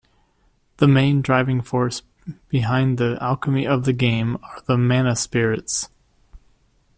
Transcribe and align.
The 0.77 0.87
main 0.87 1.21
driving 1.21 1.61
force 1.61 2.01
behind 2.49 2.97
the 2.97 3.19
alchemy 3.21 3.67
of 3.67 3.85
the 3.85 3.93
game 3.93 4.35
are 4.41 4.59
the 4.65 4.75
Mana 4.75 5.15
Spirits. 5.15 5.89